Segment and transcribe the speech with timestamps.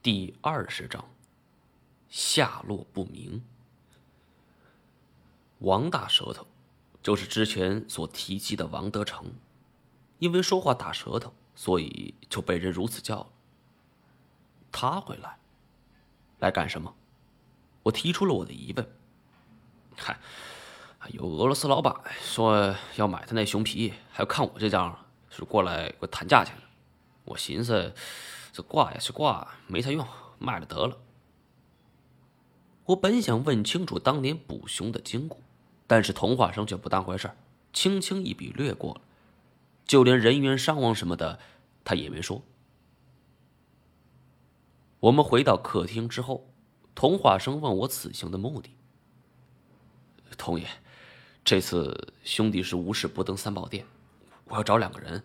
[0.00, 1.04] 第二十章，
[2.08, 3.42] 下落不明。
[5.58, 6.46] 王大舌头，
[7.02, 9.32] 就是之前所提及的王德成，
[10.20, 13.26] 因为说话大舌头，所以就被人如此叫了。
[14.70, 15.36] 他会来，
[16.38, 16.94] 来干什么？
[17.82, 18.88] 我提出了我的疑问。
[19.96, 20.16] 嗨，
[21.08, 21.92] 有俄罗斯老板
[22.22, 24.96] 说要买他那熊皮，还要看我这张，
[25.28, 26.62] 是过来给我谈价钱的。
[27.24, 27.92] 我寻思。
[28.58, 30.04] 这挂呀是挂，没啥用，
[30.40, 30.98] 卖了得了。
[32.86, 35.38] 我本想问清楚当年捕熊的经过，
[35.86, 37.30] 但是童话生却不当回事
[37.72, 39.02] 轻轻一笔略过了，
[39.84, 41.38] 就连人员伤亡什么的，
[41.84, 42.42] 他也没说。
[44.98, 46.48] 我们回到客厅之后，
[46.96, 48.70] 童话生问我此行的目的。
[50.36, 50.66] 童爷，
[51.44, 53.86] 这次兄弟是无事不登三宝殿，
[54.46, 55.22] 我要找两个人，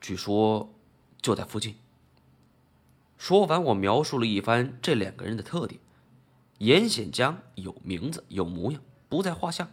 [0.00, 0.72] 据说
[1.20, 1.74] 就在附近。
[3.18, 5.80] 说完，我描述了一番这两个人的特点：
[6.58, 9.66] 严显江有名字有模样，不在话下；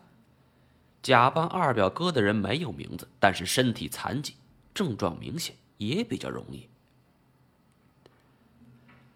[1.03, 4.35] 假扮二表哥的人没有名字，但是身体残疾，
[4.73, 6.67] 症状明显，也比较容易。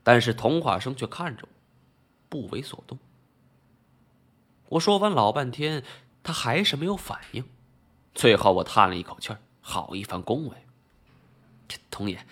[0.03, 1.50] 但是童话生却看着我，
[2.30, 2.97] 不为所动。
[4.69, 5.83] 我说完老半天，
[6.22, 7.44] 他还是没有反应。
[8.13, 10.55] 最后，我叹了一口气儿，好一番恭维
[11.89, 12.25] ：“童爷，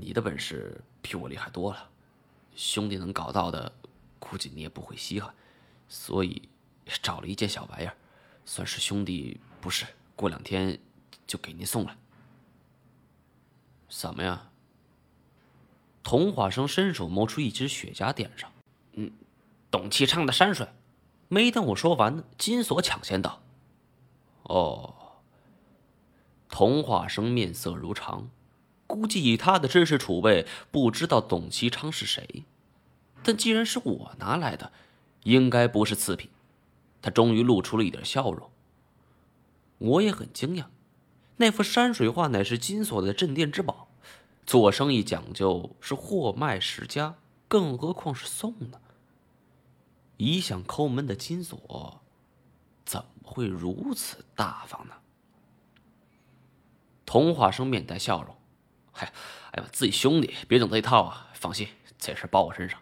[0.00, 1.88] 你的本事……”比我厉害多了，
[2.56, 3.72] 兄弟能搞到的，
[4.18, 5.32] 估计你也不会稀罕，
[5.88, 6.48] 所以
[7.00, 7.94] 找了一件小玩意儿，
[8.44, 9.86] 算是兄弟不是。
[10.16, 10.80] 过两天
[11.24, 11.96] 就给您送来。
[13.88, 14.50] 什么呀？
[16.02, 18.50] 童话生伸手摸出一支雪茄点上，
[18.94, 19.12] 嗯，
[19.70, 20.66] 董其昌的山水。
[21.28, 23.40] 没等我说完呢，金锁抢先道
[24.42, 24.92] ：“哦。”
[26.50, 28.28] 童话生面色如常。
[28.96, 32.44] 估计以他的知识储备，不知道董其昌是谁。
[33.22, 34.72] 但既然是我拿来的，
[35.24, 36.30] 应该不是次品。
[37.02, 38.50] 他终于露出了一点笑容。
[39.76, 40.68] 我也很惊讶，
[41.36, 43.88] 那幅山水画乃是金锁的镇店之宝。
[44.46, 47.16] 做生意讲究是货卖十家，
[47.48, 48.80] 更何况是送呢？
[50.16, 52.00] 一向抠门的金锁，
[52.86, 54.94] 怎么会如此大方呢？
[57.04, 58.34] 童话生面带笑容。
[58.98, 59.12] 嗨，
[59.52, 61.28] 哎呀，自己兄弟，别整这一套啊！
[61.34, 61.68] 放心，
[61.98, 62.80] 这事包我身上。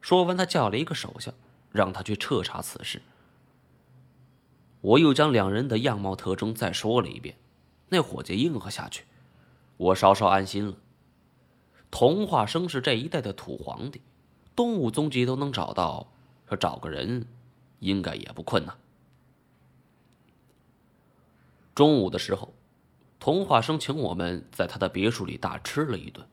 [0.00, 1.34] 说完，他叫了一个手下，
[1.70, 3.02] 让他去彻查此事。
[4.80, 7.36] 我又将两人的样貌特征再说了一遍，
[7.90, 9.04] 那伙计应和下去，
[9.76, 10.74] 我稍稍安心了。
[11.90, 14.00] 童话生是这一代的土皇帝，
[14.56, 16.10] 动物踪迹都能找到，
[16.48, 17.26] 说找个人，
[17.80, 18.74] 应该也不困难。
[21.74, 22.54] 中午的时候。
[23.22, 26.26] 童话生请我们在他的别墅里大吃了一顿，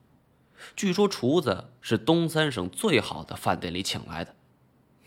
[0.74, 4.34] 据说厨子是东三省最好的饭店里请来的，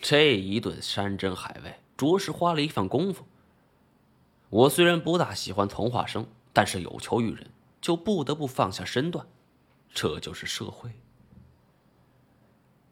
[0.02, 3.26] 这一顿山珍海味着实花了一番功夫。
[4.50, 7.52] 我虽然不大喜欢童话生，但是有求于人，
[7.82, 9.28] 就不得不放下身段，
[9.94, 10.90] 这就是社会。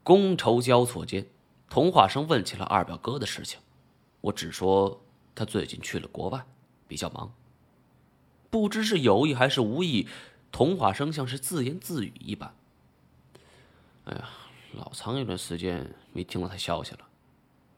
[0.04, 1.26] 觥筹交错间，
[1.70, 3.58] 童话生问起了二表哥的事情，
[4.20, 5.02] 我只说
[5.34, 6.46] 他最近去了国外，
[6.90, 7.34] 比较忙。
[8.52, 10.08] 不知是有意还是无意，
[10.52, 12.54] 童话生像是自言自语一般。
[14.04, 14.30] 哎呀，
[14.74, 17.00] 老长一段时间没听到他消息了，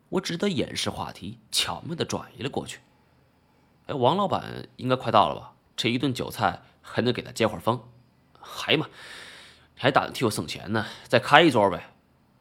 [0.09, 2.79] 我只得掩饰话题，巧妙的转移了过去。
[3.85, 5.53] 哎，王老板应该快到了吧？
[5.77, 7.79] 这一顿酒菜还能给他接会儿风？
[8.41, 8.89] 嗨嘛，
[9.75, 10.87] 还打算替我省钱呢？
[11.07, 11.93] 再开一桌呗。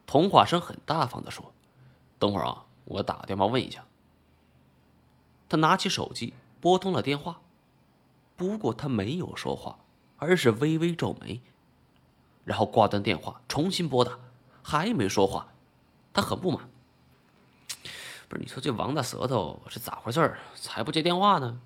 [0.07, 1.53] 童话生很大方的说
[2.19, 3.85] ：“等会儿啊，我打个电话问一下。”
[5.51, 6.33] 他拿起手机
[6.63, 7.42] 拨通了电话。
[8.37, 9.79] 不过他没有说话，
[10.17, 11.41] 而是微微皱眉，
[12.45, 14.19] 然后挂断电话，重新拨打，
[14.63, 15.49] 还没说话。
[16.13, 16.69] 他很不满。
[18.29, 21.61] 不是你说这王大舌头是咋回事儿才不接电话呢？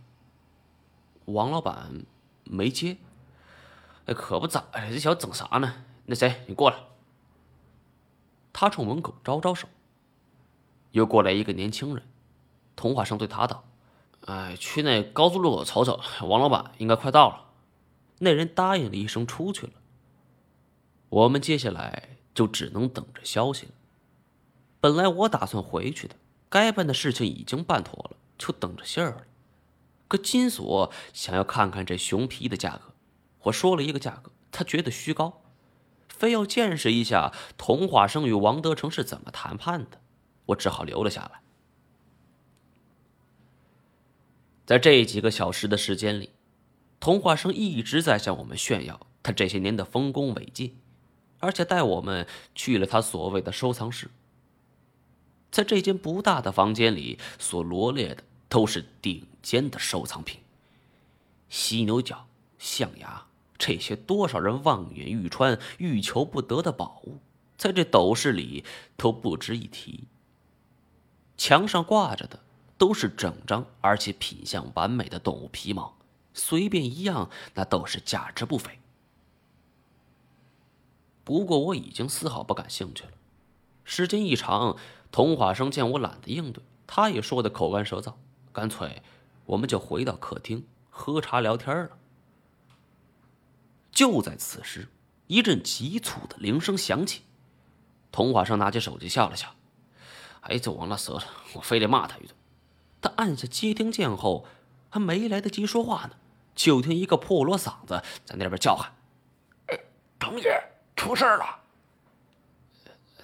[1.26, 2.04] 王老板
[2.44, 2.96] 没接。
[4.06, 5.84] 哎，可不咋的，这小子整啥呢？
[6.04, 6.76] 那谁，你过来。
[8.52, 9.68] 他冲门口招招手。
[10.92, 12.04] 又过来一个年轻人，
[12.74, 13.64] 童话生对他道。
[14.26, 17.44] 哎，去那高速路口瞅瞅，王老板应该快到了。
[18.18, 19.72] 那人答应了一声，出去了。
[21.08, 23.72] 我们接下来就只能等着消息了。
[24.80, 26.16] 本来我打算回去的，
[26.48, 29.22] 该办的事情已经办妥了，就等着信儿了。
[30.08, 32.94] 可金锁想要看看这熊皮的价格，
[33.42, 35.42] 我说了一个价格，他觉得虚高，
[36.08, 40.00] 非要见识一下童话生与王德成是怎么谈判的，
[40.46, 41.40] 我只好留了下来。
[44.66, 46.30] 在这几个小时的时间里，
[47.00, 50.74] 童话生一直在向我们炫耀他这些年的丰功伟绩。
[51.38, 54.10] 而且带我们去了他所谓的收藏室。
[55.50, 60.40] 在这间不大的房间里，所罗列的都是顶尖的收藏品。
[61.50, 62.26] 犀牛角、
[62.58, 63.26] 象牙，
[63.58, 67.18] 这些多少人望眼欲穿、欲求不得的宝物，
[67.58, 68.64] 在这斗室里
[68.96, 70.04] 都不值一提。
[71.36, 72.40] 墙上挂着的
[72.78, 75.96] 都是整张而且品相完美的动物皮毛，
[76.34, 78.78] 随便一样，那都是价值不菲。
[81.24, 83.10] 不过我已经丝毫不感兴趣了。
[83.84, 84.76] 时间一长，
[85.10, 88.14] 童华生见我懒得应对，他也说的口干舌燥，
[88.52, 89.02] 干脆
[89.46, 90.66] 我们就回到客厅。
[90.90, 91.98] 喝茶聊天了。
[93.90, 94.88] 就在此时，
[95.26, 97.22] 一阵急促的铃声响起。
[98.12, 99.54] 童华生拿起手机笑了笑
[100.42, 102.34] ：“哎，这王大舌头，我非得骂他一顿。”
[103.06, 104.44] 他按下接听键后，
[104.90, 106.16] 还没来得及说话呢，
[106.56, 108.92] 就听一个破锣嗓子在那边叫喊
[110.18, 110.60] ：“童爷，
[110.96, 111.60] 出事了！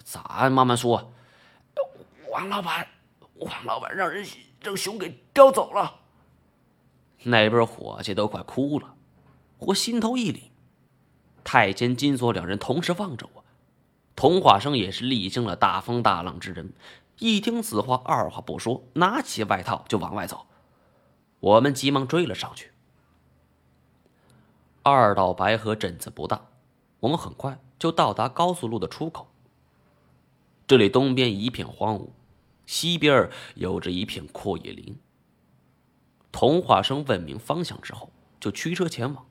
[0.04, 0.48] 咋？
[0.48, 1.12] 慢慢说。
[2.30, 2.86] 王老板，
[3.38, 4.24] 王老板让人
[4.60, 5.98] 让熊给叼走了。”
[7.24, 8.94] 那边伙计都快哭了，
[9.58, 10.42] 我心头一凛。
[11.42, 13.44] 太监、金锁两人同时望着我，
[14.14, 16.72] 童话生也是历经了大风大浪之人，
[17.22, 20.48] 一听此话，二话不说，拿起外套就往外走。
[21.38, 22.72] 我们急忙追了上去。
[24.82, 26.48] 二道白河镇子不大，
[26.98, 29.28] 我们很快就到达高速路的出口。
[30.66, 32.08] 这里东边一片荒芜，
[32.66, 34.98] 西边有着一片阔叶林。
[36.32, 38.10] 童话生问明方向之后，
[38.40, 39.24] 就驱车前往。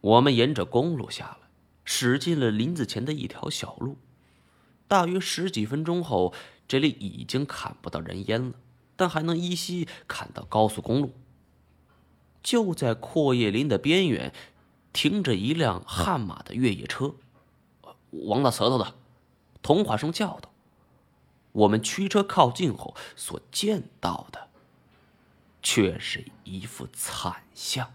[0.00, 1.48] 我们沿着公路下来，
[1.84, 3.98] 驶进了林子前的一条小路。
[4.90, 6.34] 大约十几分钟后，
[6.66, 8.54] 这里已经看不到人烟了，
[8.96, 11.14] 但还能依稀看到高速公路。
[12.42, 14.34] 就在阔叶林的边缘，
[14.92, 17.14] 停着一辆悍马的越野车。
[18.10, 18.96] 王大舌头的，
[19.62, 20.50] 童话生叫道。
[21.52, 24.48] 我们驱车靠近后，所见到的，
[25.62, 27.92] 却是一副惨象。